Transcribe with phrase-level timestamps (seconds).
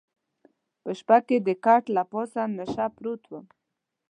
[0.81, 3.45] په شپه کې د کټ له پاسه نشه پروت وم.